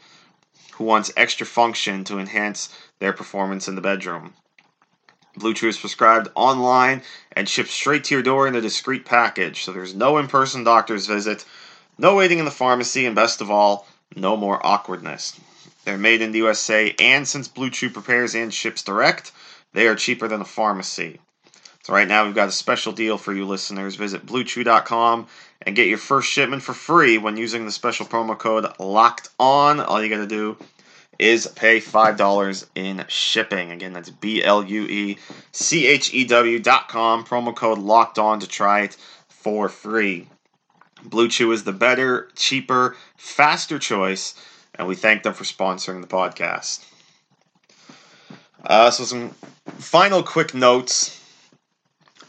who 0.73 0.83
wants 0.83 1.13
extra 1.15 1.45
function 1.45 2.03
to 2.05 2.19
enhance 2.19 2.75
their 2.99 3.13
performance 3.13 3.67
in 3.67 3.75
the 3.75 3.81
bedroom. 3.81 4.33
Blue 5.35 5.53
Chew 5.53 5.69
is 5.69 5.79
prescribed 5.79 6.29
online 6.35 7.01
and 7.31 7.47
shipped 7.47 7.69
straight 7.69 8.03
to 8.05 8.15
your 8.15 8.21
door 8.21 8.47
in 8.47 8.55
a 8.55 8.61
discreet 8.61 9.05
package, 9.05 9.63
so 9.63 9.71
there's 9.71 9.95
no 9.95 10.17
in 10.17 10.27
person 10.27 10.63
doctor's 10.63 11.07
visit, 11.07 11.45
no 11.97 12.15
waiting 12.15 12.39
in 12.39 12.45
the 12.45 12.51
pharmacy, 12.51 13.05
and 13.05 13.15
best 13.15 13.41
of 13.41 13.51
all, 13.51 13.87
no 14.15 14.35
more 14.37 14.65
awkwardness. 14.65 15.39
They're 15.85 15.97
made 15.97 16.21
in 16.21 16.31
the 16.31 16.39
USA, 16.39 16.95
and 16.99 17.27
since 17.27 17.47
Blue 17.47 17.69
Chew 17.69 17.89
prepares 17.89 18.35
and 18.35 18.53
ships 18.53 18.83
direct, 18.83 19.31
they 19.73 19.87
are 19.87 19.95
cheaper 19.95 20.27
than 20.27 20.41
a 20.41 20.45
pharmacy. 20.45 21.19
So 21.83 21.93
right 21.93 22.07
now 22.07 22.25
we've 22.25 22.35
got 22.35 22.47
a 22.47 22.53
special 22.53 22.93
deal 22.93 23.17
for 23.17 23.33
you 23.33 23.45
listeners. 23.45 23.95
Visit 23.95 24.25
bluechew.com 24.25 25.27
and 25.63 25.75
get 25.75 25.89
your 25.89 25.97
first 25.97 26.29
shipment 26.29 26.63
for 26.63 26.73
free 26.73 27.17
when 27.17 27.35
using 27.35 27.65
the 27.65 27.71
special 27.71 28.05
promo 28.05 28.37
code 28.37 28.65
locked 28.79 29.29
on. 29.37 29.81
All 29.81 30.01
you 30.01 30.09
got 30.09 30.17
to 30.17 30.27
do 30.27 30.57
is 31.19 31.45
pay 31.47 31.81
$5 31.81 32.65
in 32.75 33.03
shipping. 33.09 33.71
Again, 33.71 33.91
that's 33.91 34.09
B 34.09 34.41
L 34.41 34.63
U 34.63 34.83
E 34.83 35.17
C 35.51 35.85
H 35.85 36.13
E 36.13 36.23
W 36.23 36.59
dot 36.59 36.87
com. 36.87 37.25
Promo 37.25 37.53
code 37.53 37.79
locked 37.79 38.17
on 38.17 38.39
to 38.39 38.47
try 38.47 38.81
it 38.81 38.95
for 39.27 39.67
free. 39.67 40.27
Blue 41.03 41.27
Chew 41.27 41.51
is 41.51 41.63
the 41.63 41.73
better, 41.73 42.29
cheaper, 42.35 42.95
faster 43.17 43.79
choice 43.79 44.35
and 44.75 44.87
we 44.87 44.95
thank 44.95 45.23
them 45.23 45.33
for 45.33 45.43
sponsoring 45.43 46.01
the 46.01 46.07
podcast. 46.07 46.85
Uh, 48.65 48.89
so, 48.89 49.03
some 49.03 49.31
final 49.77 50.23
quick 50.23 50.53
notes 50.53 51.19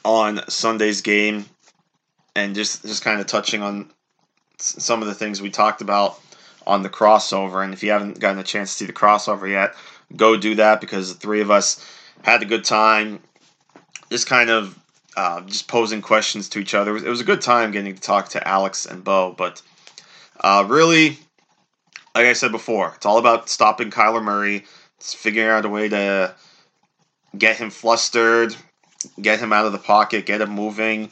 on 0.04 0.40
Sunday's 0.48 1.00
game, 1.00 1.46
and 2.34 2.54
just 2.54 2.82
just 2.82 3.04
kind 3.04 3.20
of 3.20 3.26
touching 3.26 3.62
on 3.62 3.90
some 4.58 5.00
of 5.00 5.08
the 5.08 5.14
things 5.14 5.40
we 5.40 5.50
talked 5.50 5.80
about 5.80 6.20
on 6.66 6.82
the 6.82 6.90
crossover. 6.90 7.62
And 7.62 7.72
if 7.72 7.82
you 7.82 7.90
haven't 7.92 8.18
gotten 8.20 8.38
a 8.38 8.44
chance 8.44 8.72
to 8.72 8.76
see 8.78 8.86
the 8.86 8.92
crossover 8.92 9.48
yet, 9.48 9.74
go 10.16 10.36
do 10.36 10.56
that 10.56 10.80
because 10.80 11.12
the 11.12 11.20
three 11.20 11.40
of 11.40 11.50
us 11.50 11.84
had 12.22 12.42
a 12.42 12.46
good 12.46 12.64
time. 12.64 13.20
Just 14.10 14.26
kind 14.26 14.50
of 14.50 14.78
uh, 15.16 15.40
just 15.42 15.68
posing 15.68 16.02
questions 16.02 16.48
to 16.50 16.58
each 16.58 16.74
other. 16.74 16.90
It 16.90 16.94
was, 16.94 17.02
it 17.04 17.08
was, 17.08 17.20
a 17.20 17.24
good 17.24 17.40
time 17.40 17.70
getting 17.70 17.94
to 17.94 18.00
talk 18.00 18.30
to 18.30 18.46
Alex 18.46 18.86
and 18.86 19.04
Bo, 19.04 19.34
but 19.36 19.62
uh, 20.40 20.64
really, 20.68 21.18
like 22.14 22.26
I 22.26 22.32
said 22.32 22.52
before, 22.52 22.92
it's 22.96 23.06
all 23.06 23.18
about 23.18 23.48
stopping 23.48 23.90
Kyler 23.90 24.22
Murray. 24.22 24.64
It's 24.98 25.14
figuring 25.14 25.48
out 25.48 25.64
a 25.64 25.68
way 25.68 25.88
to 25.88 26.34
get 27.36 27.56
him 27.56 27.70
flustered, 27.70 28.54
get 29.20 29.40
him 29.40 29.52
out 29.52 29.66
of 29.66 29.72
the 29.72 29.78
pocket, 29.78 30.26
get 30.26 30.40
him 30.40 30.50
moving. 30.50 31.10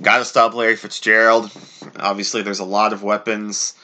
Got 0.00 0.18
to 0.18 0.24
stop 0.24 0.54
Larry 0.54 0.76
Fitzgerald. 0.76 1.50
Obviously, 1.96 2.42
there's 2.42 2.60
a 2.60 2.64
lot 2.64 2.92
of 2.92 3.02
weapons, 3.02 3.74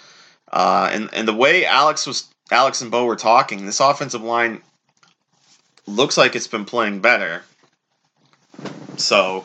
uh, 0.50 0.90
and 0.92 1.10
and 1.12 1.28
the 1.28 1.34
way 1.34 1.64
Alex 1.64 2.06
was, 2.06 2.28
Alex 2.50 2.80
and 2.80 2.90
Bo 2.90 3.04
were 3.04 3.16
talking, 3.16 3.66
this 3.66 3.80
offensive 3.80 4.22
line 4.22 4.62
looks 5.87 6.16
like 6.16 6.34
it's 6.34 6.46
been 6.46 6.64
playing 6.64 7.00
better. 7.00 7.42
So, 9.00 9.45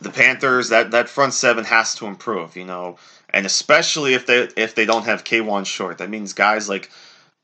the 0.00 0.10
Panthers 0.10 0.70
that 0.70 0.90
that 0.90 1.08
front 1.08 1.34
seven 1.34 1.64
has 1.64 1.94
to 1.96 2.06
improve. 2.06 2.56
You 2.56 2.64
know, 2.64 2.98
and 3.30 3.46
especially 3.46 4.14
if 4.14 4.26
they 4.26 4.48
if 4.56 4.74
they 4.74 4.84
don't 4.84 5.04
have 5.04 5.24
Kawann 5.24 5.66
Short, 5.66 5.98
that 5.98 6.10
means 6.10 6.32
guys 6.32 6.68
like 6.68 6.90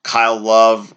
Kyle 0.02 0.38
Love 0.38 0.94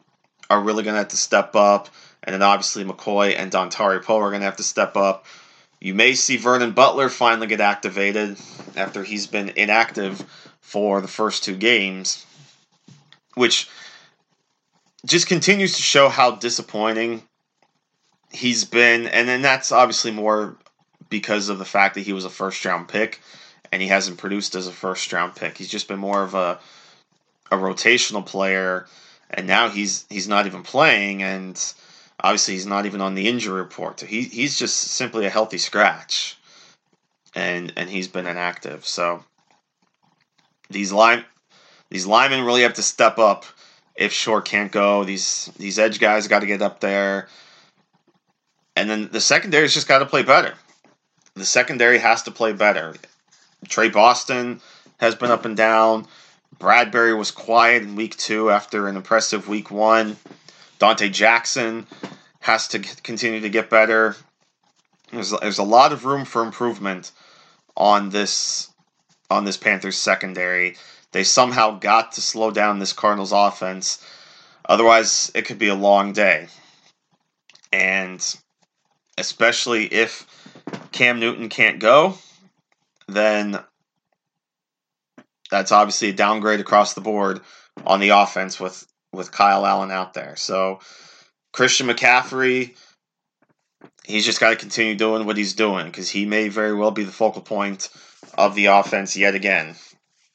are 0.50 0.62
really 0.62 0.84
going 0.84 0.94
to 0.94 1.00
have 1.00 1.10
to 1.10 1.18
step 1.18 1.56
up, 1.56 1.90
and 2.24 2.34
then 2.34 2.42
obviously 2.42 2.84
McCoy 2.84 3.36
and 3.38 3.52
Dontari 3.52 4.04
Poe 4.04 4.20
are 4.20 4.30
going 4.30 4.42
to 4.42 4.46
have 4.46 4.58
to 4.58 4.64
step 4.64 4.96
up. 4.98 5.26
You 5.80 5.96
may 5.96 6.14
see 6.14 6.38
Vernon 6.38 6.74
Butler 6.74 7.10
finally 7.10 7.48
get 7.48 7.62
activated 7.62 8.38
after 8.76 9.04
he's 9.04 9.26
been 9.26 9.50
inactive 9.50 10.24
for 10.60 11.02
the 11.02 11.08
first 11.08 11.44
two 11.44 11.56
games, 11.56 12.26
which 13.34 13.68
just 15.06 15.28
continues 15.28 15.76
to 15.76 15.82
show 15.82 16.08
how 16.08 16.32
disappointing 16.32 17.24
he's 18.32 18.66
been. 18.66 19.08
And 19.08 19.28
then 19.28 19.42
that's 19.42 19.72
obviously 19.72 20.12
more 20.12 20.56
because 21.10 21.50
of 21.50 21.60
the 21.60 21.66
fact 21.66 21.96
that 21.96 22.02
he 22.02 22.14
was 22.14 22.26
a 22.26 22.30
first 22.30 22.64
round 22.66 22.88
pick 22.88 23.22
and 23.72 23.82
he 23.82 23.88
hasn't 23.88 24.18
produced 24.18 24.56
as 24.56 24.68
a 24.68 24.72
first 24.72 25.12
round 25.14 25.36
pick. 25.36 25.58
He's 25.58 25.70
just 25.70 25.88
been 25.88 26.00
more 26.00 26.24
of 26.24 26.34
a 26.34 26.60
a 27.52 27.58
rotational 27.58 28.26
player 28.26 28.88
and 29.30 29.46
now 29.46 29.70
he's 29.70 30.06
he's 30.10 30.28
not 30.28 30.46
even 30.46 30.64
playing 30.64 31.22
and 31.22 31.74
obviously 32.22 32.54
he's 32.54 32.66
not 32.66 32.86
even 32.86 33.02
on 33.02 33.14
the 33.14 33.28
injury 33.28 33.60
report. 33.60 34.00
He 34.02 34.24
he's 34.24 34.58
just 34.58 34.78
simply 34.78 35.26
a 35.26 35.30
healthy 35.30 35.58
scratch. 35.58 36.38
And 37.36 37.74
and 37.76 37.90
he's 37.90 38.08
been 38.08 38.26
inactive. 38.26 38.86
So 38.86 39.24
these 40.70 40.92
line 40.92 41.26
these 41.90 42.06
linemen 42.06 42.46
really 42.46 42.62
have 42.62 42.76
to 42.76 42.84
step 42.84 43.18
up 43.20 43.46
if 43.96 44.14
Short 44.14 44.46
can't 44.46 44.72
go. 44.72 45.04
These 45.04 45.52
these 45.58 45.78
edge 45.78 46.00
guys 46.00 46.28
got 46.28 46.40
to 46.40 46.46
get 46.46 46.62
up 46.62 46.80
there. 46.80 47.28
And 48.76 48.90
then 48.90 49.10
the 49.12 49.22
secondary's 49.22 49.74
just 49.74 49.88
got 49.88 50.00
to 50.00 50.06
play 50.06 50.24
better. 50.24 50.54
The 51.36 51.46
secondary 51.46 52.00
has 52.00 52.24
to 52.24 52.32
play 52.32 52.54
better. 52.54 52.96
Tre 53.68 53.90
Boston 53.90 54.62
has 55.00 55.16
been 55.16 55.32
up 55.32 55.46
and 55.46 55.56
down. 55.58 56.08
Bradberry 56.58 57.18
was 57.18 57.32
quiet 57.32 57.84
in 57.84 57.96
week 57.96 58.18
two 58.18 58.50
after 58.50 58.88
an 58.88 58.96
impressive 58.96 59.48
week 59.48 59.72
one. 59.72 60.18
Donte 60.80 61.12
Jackson 61.12 61.88
has 62.40 62.68
to 62.70 62.80
continue 62.80 63.40
to 63.40 63.50
get 63.50 63.70
better. 63.70 64.16
There's, 65.12 65.32
there's 65.32 65.58
a 65.58 65.64
lot 65.64 65.92
of 65.92 66.06
room 66.06 66.26
for 66.26 66.44
improvement 66.44 67.12
on 67.76 68.10
this 68.10 68.70
on 69.30 69.46
this 69.46 69.58
Panthers 69.58 69.98
secondary. 69.98 70.76
They 71.14 71.24
somehow 71.24 71.80
got 71.80 72.14
to 72.14 72.22
slow 72.22 72.52
down 72.52 72.80
this 72.80 72.94
Cardinals 72.94 73.32
offense. 73.32 74.06
Otherwise, 74.68 75.32
it 75.34 75.46
could 75.46 75.58
be 75.58 75.70
a 75.70 75.76
long 75.76 76.12
day. 76.12 76.48
And 77.72 78.22
especially 79.22 79.86
if 79.86 80.26
Cam 80.92 81.20
Newton 81.20 81.48
can't 81.48 81.80
go, 81.80 82.18
then 83.08 83.58
that's 85.50 85.72
obviously 85.72 86.10
a 86.10 86.14
downgrade 86.14 86.60
across 86.60 86.94
the 86.94 87.02
board 87.02 87.42
on 87.86 88.00
the 88.00 88.10
offense 88.10 88.60
with 88.60 88.86
with 89.14 89.32
Kyle 89.32 89.66
Allen 89.66 89.92
out 89.92 90.14
there. 90.14 90.36
So 90.36 90.80
Christian 91.54 91.88
McCaffrey, 91.88 92.76
he's 94.06 94.26
just 94.26 94.40
got 94.40 94.50
to 94.50 94.56
continue 94.56 94.96
doing 94.96 95.26
what 95.26 95.38
he's 95.38 95.54
doing 95.54 95.86
because 95.86 96.10
he 96.10 96.26
may 96.26 96.48
very 96.48 96.74
well 96.74 96.92
be 96.92 97.04
the 97.04 97.12
focal 97.12 97.42
point 97.42 97.90
of 98.38 98.56
the 98.56 98.68
offense 98.68 99.16
yet 99.16 99.36
again 99.36 99.76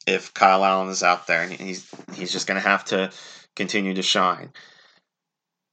if 0.05 0.33
Kyle 0.33 0.63
Allen 0.63 0.89
is 0.89 1.03
out 1.03 1.27
there, 1.27 1.43
and 1.43 1.51
he's 1.51 1.89
he's 2.13 2.31
just 2.31 2.47
going 2.47 2.61
to 2.61 2.67
have 2.67 2.85
to 2.85 3.11
continue 3.55 3.93
to 3.95 4.01
shine. 4.01 4.51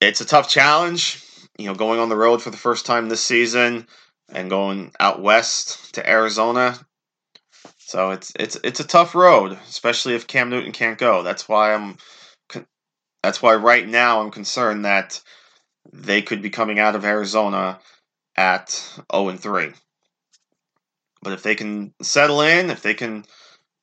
It's 0.01 0.21
a 0.21 0.27
tough 0.27 0.49
challenge, 0.49 1.23
you 1.59 1.67
know, 1.67 1.75
going 1.75 2.01
on 2.01 2.09
the 2.09 2.17
road 2.17 2.43
for 2.43 2.51
the 2.51 2.57
first 2.57 2.87
time 2.87 3.09
this 3.09 3.23
season 3.23 3.87
and 4.29 4.51
going 4.51 4.93
out 4.99 5.23
west 5.23 5.95
to 5.95 6.09
Arizona. 6.09 6.79
So 7.79 8.11
it's 8.11 8.33
it's 8.39 8.57
it's 8.65 8.81
a 8.81 8.87
tough 8.87 9.15
road, 9.15 9.59
especially 9.69 10.15
if 10.15 10.27
Cam 10.27 10.51
Newton 10.51 10.73
can't 10.73 10.99
go. 10.99 11.23
That's 11.23 11.49
why 11.49 11.75
I'm 11.75 11.97
that's 13.23 13.41
why 13.41 13.55
right 13.55 13.89
now 13.89 14.21
I'm 14.21 14.31
concerned 14.31 14.85
that 14.85 15.21
they 15.93 16.23
could 16.23 16.43
be 16.43 16.51
coming 16.51 16.79
out 16.79 16.95
of 16.95 17.05
Arizona 17.05 17.81
at 18.37 18.71
0 19.15 19.29
and 19.29 19.41
3. 19.41 19.73
But 21.23 21.33
if 21.33 21.43
they 21.43 21.55
can 21.55 21.95
settle 22.03 22.43
in, 22.43 22.69
if 22.69 22.83
they 22.83 22.93
can 22.93 23.25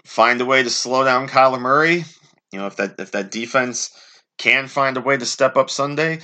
find 0.06 0.40
a 0.42 0.46
way 0.46 0.62
to 0.62 0.70
slow 0.70 1.04
down 1.04 1.28
Kyler 1.28 1.60
Murray, 1.60 2.06
you 2.52 2.60
know, 2.60 2.68
if 2.68 2.76
that 2.76 3.00
if 3.00 3.12
that 3.12 3.32
defense 3.32 3.92
can 4.42 4.68
find 4.68 4.98
a 4.98 5.02
way 5.02 5.16
to 5.16 5.26
step 5.26 5.56
up 5.56 5.70
Sunday, 5.70 6.20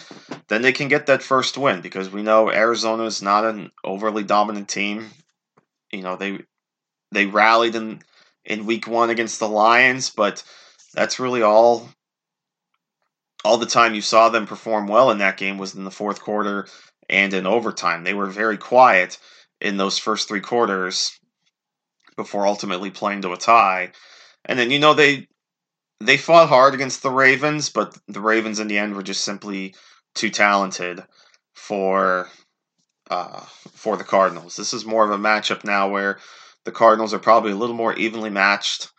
then 0.47 0.63
they 0.63 0.71
can 0.71 0.88
get 0.88 1.06
that 1.06 1.21
first 1.21 1.56
win 1.56 1.82
because 1.82 2.10
we 2.10 2.23
know 2.23 2.51
Arizona 2.51 3.03
is 3.03 3.21
not 3.21 3.45
an 3.45 3.71
overly 3.84 4.23
dominant 4.23 4.67
team. 4.67 5.12
You 5.91 6.01
know, 6.01 6.15
they 6.15 6.39
they 7.12 7.27
rallied 7.27 7.75
in 7.75 8.01
in 8.43 8.65
week 8.65 8.88
1 8.88 9.12
against 9.12 9.39
the 9.39 9.47
Lions, 9.47 10.10
but 10.10 10.43
that's 10.95 11.19
really 11.19 11.43
all 11.43 11.89
all 13.45 13.58
the 13.58 13.67
time 13.67 13.93
you 13.93 14.01
saw 14.01 14.30
them 14.30 14.47
perform 14.47 14.88
well 14.88 15.12
in 15.12 15.19
that 15.19 15.38
game 15.38 15.60
was 15.60 15.75
in 15.75 15.84
the 15.84 15.91
fourth 15.91 16.19
quarter 16.19 16.67
and 17.08 17.36
in 17.36 17.45
overtime. 17.45 18.03
They 18.03 18.15
were 18.15 18.25
very 18.25 18.58
quiet 18.58 19.19
in 19.62 19.77
those 19.77 19.99
first 19.99 20.27
three 20.27 20.41
quarters 20.41 21.19
before 22.15 22.47
ultimately 22.47 22.89
playing 22.89 23.21
to 23.21 23.34
a 23.34 23.38
tie. 23.38 23.91
And 24.43 24.58
then 24.58 24.71
you 24.71 24.80
know 24.80 24.95
they 24.95 25.27
they 26.00 26.18
fought 26.18 26.50
hard 26.50 26.74
against 26.74 27.02
the 27.02 27.12
Ravens, 27.12 27.70
but 27.70 27.98
the 28.08 28.22
Ravens 28.22 28.60
in 28.60 28.68
the 28.68 28.78
end 28.78 28.96
were 28.96 29.04
just 29.04 29.24
simply 29.24 29.76
too 30.16 30.30
talented 30.30 31.04
for 31.56 32.30
uh, 33.10 33.42
for 33.74 33.98
the 33.98 34.04
Cardinals. 34.04 34.56
This 34.56 34.74
is 34.74 34.86
more 34.86 35.04
of 35.04 35.12
a 35.12 35.18
matchup 35.18 35.64
now 35.64 35.90
where 35.90 36.20
the 36.66 36.72
Cardinals 36.72 37.14
are 37.14 37.20
probably 37.20 37.52
a 37.52 37.56
little 37.56 37.76
more 37.76 37.94
evenly 37.96 38.30
matched 38.30 38.92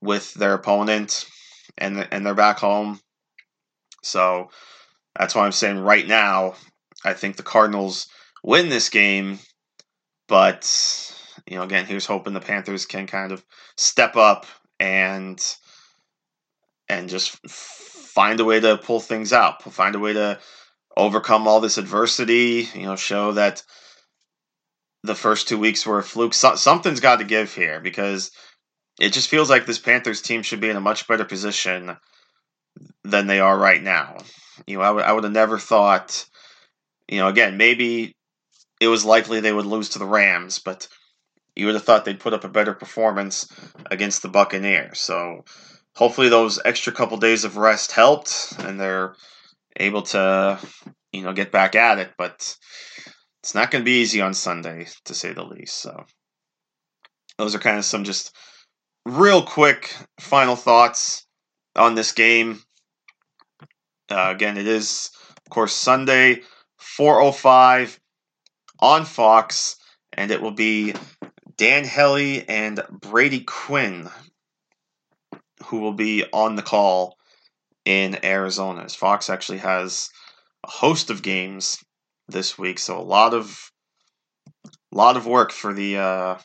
with 0.00 0.34
their 0.34 0.54
opponent, 0.54 1.26
and 1.78 2.06
and 2.10 2.26
they're 2.26 2.34
back 2.34 2.58
home. 2.58 3.00
So 4.02 4.50
that's 5.18 5.34
why 5.34 5.44
I'm 5.44 5.52
saying 5.52 5.78
right 5.78 6.06
now, 6.06 6.54
I 7.04 7.14
think 7.14 7.36
the 7.36 7.42
Cardinals 7.42 8.08
win 8.42 8.68
this 8.68 8.88
game. 8.88 9.38
But, 10.28 10.66
you 11.46 11.56
know, 11.56 11.62
again, 11.62 11.86
here's 11.86 12.06
hoping 12.06 12.34
the 12.34 12.40
Panthers 12.40 12.84
can 12.84 13.06
kind 13.06 13.30
of 13.30 13.44
step 13.76 14.16
up 14.16 14.46
and 14.80 15.40
and 16.88 17.08
just 17.08 17.36
find 17.48 18.40
a 18.40 18.44
way 18.44 18.60
to 18.60 18.78
pull 18.78 19.00
things 19.00 19.32
out, 19.32 19.62
find 19.62 19.94
a 19.94 19.98
way 19.98 20.12
to 20.12 20.38
overcome 20.96 21.46
all 21.46 21.60
this 21.60 21.78
adversity, 21.78 22.68
you 22.74 22.84
know, 22.84 22.96
show 22.96 23.32
that 23.32 23.62
the 25.02 25.14
first 25.14 25.48
two 25.48 25.58
weeks 25.58 25.86
were 25.86 25.98
a 25.98 26.02
fluke. 26.02 26.34
So, 26.34 26.56
something's 26.56 27.00
got 27.00 27.18
to 27.18 27.24
give 27.24 27.54
here 27.54 27.80
because 27.80 28.30
it 28.98 29.12
just 29.12 29.28
feels 29.28 29.50
like 29.50 29.66
this 29.66 29.78
Panthers 29.78 30.22
team 30.22 30.42
should 30.42 30.60
be 30.60 30.70
in 30.70 30.76
a 30.76 30.80
much 30.80 31.06
better 31.06 31.24
position 31.24 31.96
than 33.04 33.26
they 33.26 33.40
are 33.40 33.56
right 33.56 33.82
now. 33.82 34.16
You 34.66 34.78
know, 34.78 34.82
I 34.82 34.90
would 34.90 35.04
I 35.04 35.12
would 35.12 35.24
have 35.24 35.32
never 35.32 35.58
thought. 35.58 36.26
You 37.08 37.18
know, 37.18 37.28
again, 37.28 37.56
maybe 37.56 38.16
it 38.80 38.88
was 38.88 39.04
likely 39.04 39.40
they 39.40 39.52
would 39.52 39.66
lose 39.66 39.90
to 39.90 39.98
the 39.98 40.06
Rams, 40.06 40.58
but 40.58 40.88
you 41.54 41.66
would 41.66 41.74
have 41.74 41.84
thought 41.84 42.04
they'd 42.04 42.20
put 42.20 42.34
up 42.34 42.44
a 42.44 42.48
better 42.48 42.74
performance 42.74 43.48
against 43.90 44.22
the 44.22 44.28
Buccaneers. 44.28 44.98
So 44.98 45.44
hopefully 45.96 46.28
those 46.28 46.60
extra 46.64 46.92
couple 46.92 47.16
days 47.16 47.44
of 47.44 47.56
rest 47.56 47.92
helped, 47.92 48.54
and 48.58 48.78
they're 48.78 49.16
able 49.76 50.02
to, 50.02 50.58
you 51.12 51.22
know, 51.22 51.32
get 51.32 51.50
back 51.50 51.74
at 51.74 51.98
it. 51.98 52.12
But 52.16 52.56
it's 53.42 53.54
not 53.54 53.70
going 53.70 53.82
to 53.82 53.86
be 53.86 54.00
easy 54.00 54.20
on 54.20 54.34
Sunday, 54.34 54.86
to 55.06 55.14
say 55.14 55.32
the 55.32 55.42
least. 55.42 55.76
So 55.76 56.04
those 57.38 57.54
are 57.54 57.60
kind 57.60 57.78
of 57.78 57.84
some 57.84 58.04
just 58.04 58.34
real 59.04 59.42
quick 59.42 59.94
final 60.20 60.56
thoughts 60.56 61.26
on 61.74 61.94
this 61.94 62.12
game. 62.12 62.60
Uh, 64.10 64.30
again, 64.34 64.56
it 64.56 64.66
is, 64.66 65.10
of 65.30 65.50
course, 65.50 65.72
Sunday, 65.74 66.42
4.05 66.80 67.98
on 68.78 69.04
Fox, 69.04 69.76
and 70.12 70.30
it 70.30 70.40
will 70.40 70.52
be 70.52 70.94
Dan 71.56 71.84
Hellie 71.84 72.46
and 72.48 72.82
Brady 72.90 73.40
Quinn 73.40 74.10
who 75.66 75.80
will 75.80 75.92
be 75.92 76.24
on 76.32 76.56
the 76.56 76.62
call 76.62 77.16
in 77.84 78.24
Arizona. 78.24 78.82
As 78.82 78.94
Fox 78.94 79.30
actually 79.30 79.58
has 79.58 80.10
a 80.64 80.70
host 80.70 81.10
of 81.10 81.22
games 81.22 81.78
this 82.28 82.58
week, 82.58 82.78
so 82.78 82.98
a 82.98 83.02
lot 83.02 83.34
of 83.34 83.70
lot 84.92 85.16
of 85.16 85.26
work 85.26 85.52
for 85.52 85.72
the 85.72 85.98
uh, 85.98 86.38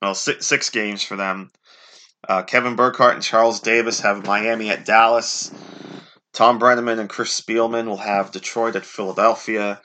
well 0.00 0.14
six, 0.14 0.46
six 0.46 0.70
games 0.70 1.02
for 1.02 1.16
them. 1.16 1.50
Uh, 2.28 2.42
Kevin 2.42 2.76
Burkhardt 2.76 3.14
and 3.14 3.22
Charles 3.22 3.60
Davis 3.60 4.00
have 4.00 4.26
Miami 4.26 4.70
at 4.70 4.84
Dallas. 4.84 5.50
Tom 6.32 6.58
Brennaman 6.58 6.98
and 6.98 7.10
Chris 7.10 7.38
Spielman 7.38 7.86
will 7.86 7.98
have 7.98 8.30
Detroit 8.30 8.76
at 8.76 8.86
Philadelphia. 8.86 9.80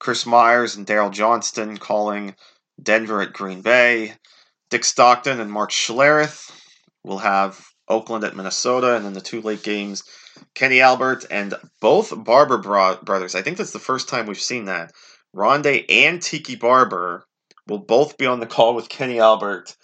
Chris 0.00 0.26
Myers 0.26 0.74
and 0.76 0.86
Daryl 0.86 1.12
Johnston 1.12 1.76
calling 1.76 2.34
Denver 2.82 3.20
at 3.20 3.32
Green 3.32 3.60
Bay. 3.60 4.14
Dick 4.70 4.84
Stockton 4.84 5.38
and 5.38 5.52
Mark 5.52 5.70
Schlereth 5.70 6.50
will 7.04 7.18
have 7.18 7.64
Oakland 7.88 8.24
at 8.24 8.36
Minnesota, 8.36 8.96
and 8.96 9.04
then 9.04 9.12
the 9.12 9.20
two 9.20 9.40
late 9.40 9.62
games, 9.62 10.04
Kenny 10.54 10.80
Albert 10.80 11.26
and 11.30 11.54
both 11.80 12.12
Barber 12.24 12.58
bro- 12.58 12.98
brothers. 13.02 13.34
I 13.34 13.42
think 13.42 13.56
that's 13.56 13.72
the 13.72 13.78
first 13.78 14.08
time 14.08 14.26
we've 14.26 14.40
seen 14.40 14.66
that. 14.66 14.92
Rondé 15.34 15.84
and 15.88 16.20
Tiki 16.20 16.56
Barber 16.56 17.24
will 17.66 17.78
both 17.78 18.18
be 18.18 18.26
on 18.26 18.40
the 18.40 18.46
call 18.46 18.74
with 18.74 18.88
Kenny 18.88 19.18
Albert 19.18 19.76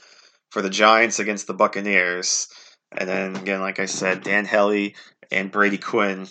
for 0.51 0.63
the 0.63 0.71
Giants 0.71 1.19
against 1.19 1.47
the 1.47 1.55
Buccaneers. 1.55 2.49
And 2.97 3.09
then 3.09 3.37
again, 3.37 3.61
like 3.61 3.79
I 3.79 3.87
said, 3.87 4.23
Dan 4.23 4.45
Hellie 4.45 4.95
and 5.31 5.51
Brady 5.51 5.79
Quinn 5.79 6.27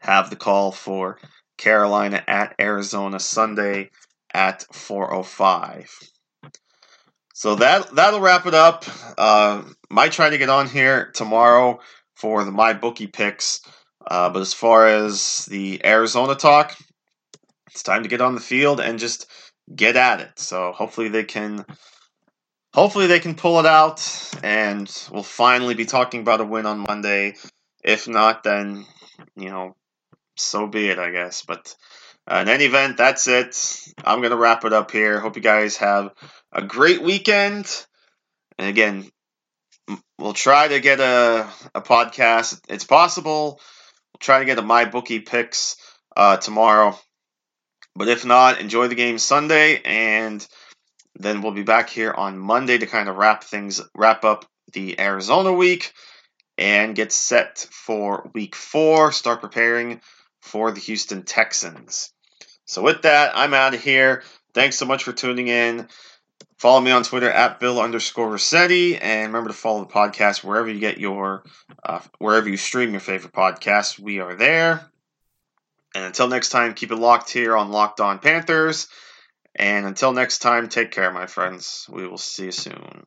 have 0.00 0.30
the 0.30 0.36
call 0.36 0.72
for 0.72 1.18
Carolina 1.58 2.22
at 2.26 2.54
Arizona 2.58 3.20
Sunday 3.20 3.90
at 4.32 4.64
4:05. 4.72 6.09
So 7.40 7.54
that 7.54 7.94
that'll 7.94 8.20
wrap 8.20 8.44
it 8.44 8.52
up. 8.52 8.84
Uh, 9.16 9.62
might 9.88 10.12
try 10.12 10.28
to 10.28 10.36
get 10.36 10.50
on 10.50 10.68
here 10.68 11.10
tomorrow 11.14 11.80
for 12.14 12.44
the 12.44 12.50
my 12.50 12.74
bookie 12.74 13.06
picks. 13.06 13.62
Uh, 14.06 14.28
but 14.28 14.42
as 14.42 14.52
far 14.52 14.86
as 14.86 15.46
the 15.46 15.80
Arizona 15.82 16.34
talk, 16.34 16.76
it's 17.70 17.82
time 17.82 18.02
to 18.02 18.10
get 18.10 18.20
on 18.20 18.34
the 18.34 18.42
field 18.42 18.78
and 18.78 18.98
just 18.98 19.26
get 19.74 19.96
at 19.96 20.20
it. 20.20 20.38
So 20.38 20.72
hopefully 20.72 21.08
they 21.08 21.24
can 21.24 21.64
hopefully 22.74 23.06
they 23.06 23.20
can 23.20 23.34
pull 23.34 23.58
it 23.58 23.64
out 23.64 24.06
and 24.42 24.86
we'll 25.10 25.22
finally 25.22 25.72
be 25.72 25.86
talking 25.86 26.20
about 26.20 26.42
a 26.42 26.44
win 26.44 26.66
on 26.66 26.80
Monday. 26.86 27.36
If 27.82 28.06
not, 28.06 28.42
then 28.42 28.84
you 29.34 29.48
know, 29.48 29.76
so 30.36 30.66
be 30.66 30.90
it, 30.90 30.98
I 30.98 31.10
guess. 31.10 31.42
But 31.48 31.74
in 32.30 32.48
any 32.48 32.64
event, 32.64 32.96
that's 32.96 33.26
it. 33.26 33.92
I'm 34.04 34.22
gonna 34.22 34.36
wrap 34.36 34.64
it 34.64 34.72
up 34.72 34.90
here. 34.90 35.18
Hope 35.18 35.36
you 35.36 35.42
guys 35.42 35.76
have 35.78 36.12
a 36.52 36.62
great 36.62 37.02
weekend. 37.02 37.66
And 38.58 38.68
again, 38.68 39.10
we'll 40.18 40.32
try 40.32 40.68
to 40.68 40.80
get 40.80 41.00
a, 41.00 41.48
a 41.74 41.80
podcast. 41.80 42.60
It's 42.68 42.84
possible. 42.84 43.60
We'll 44.12 44.20
try 44.20 44.40
to 44.40 44.44
get 44.44 44.58
a 44.58 44.62
my 44.62 44.84
bookie 44.84 45.20
picks 45.20 45.76
uh, 46.16 46.36
tomorrow. 46.36 46.96
But 47.96 48.08
if 48.08 48.24
not, 48.24 48.60
enjoy 48.60 48.88
the 48.88 48.94
game 48.94 49.18
Sunday, 49.18 49.80
and 49.84 50.46
then 51.16 51.42
we'll 51.42 51.52
be 51.52 51.64
back 51.64 51.90
here 51.90 52.12
on 52.12 52.38
Monday 52.38 52.78
to 52.78 52.86
kind 52.86 53.08
of 53.08 53.16
wrap 53.16 53.42
things, 53.42 53.80
wrap 53.94 54.24
up 54.24 54.46
the 54.72 55.00
Arizona 55.00 55.52
week, 55.52 55.92
and 56.56 56.94
get 56.94 57.12
set 57.12 57.66
for 57.70 58.30
Week 58.34 58.54
Four. 58.54 59.10
Start 59.10 59.40
preparing 59.40 60.00
for 60.40 60.70
the 60.70 60.80
Houston 60.80 61.24
Texans. 61.24 62.12
So 62.70 62.82
with 62.82 63.02
that, 63.02 63.32
I'm 63.34 63.52
out 63.52 63.74
of 63.74 63.82
here. 63.82 64.22
Thanks 64.54 64.76
so 64.76 64.86
much 64.86 65.02
for 65.02 65.12
tuning 65.12 65.48
in. 65.48 65.88
Follow 66.56 66.80
me 66.80 66.92
on 66.92 67.02
Twitter 67.02 67.28
at 67.28 67.58
Bill 67.58 67.80
underscore 67.80 68.30
Rossetti, 68.30 68.96
and 68.96 69.32
remember 69.32 69.50
to 69.50 69.56
follow 69.56 69.80
the 69.80 69.92
podcast 69.92 70.44
wherever 70.44 70.70
you 70.70 70.78
get 70.78 70.98
your, 70.98 71.42
uh, 71.82 71.98
wherever 72.20 72.48
you 72.48 72.56
stream 72.56 72.92
your 72.92 73.00
favorite 73.00 73.32
podcasts. 73.32 73.98
We 73.98 74.20
are 74.20 74.36
there. 74.36 74.88
And 75.96 76.04
until 76.04 76.28
next 76.28 76.50
time, 76.50 76.74
keep 76.74 76.92
it 76.92 76.96
locked 76.96 77.30
here 77.30 77.56
on 77.56 77.72
Locked 77.72 77.98
On 77.98 78.20
Panthers. 78.20 78.86
And 79.56 79.84
until 79.84 80.12
next 80.12 80.38
time, 80.38 80.68
take 80.68 80.92
care, 80.92 81.10
my 81.10 81.26
friends. 81.26 81.88
We 81.90 82.06
will 82.06 82.18
see 82.18 82.44
you 82.44 82.52
soon. 82.52 83.06